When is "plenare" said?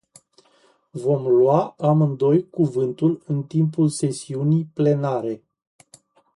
4.73-5.43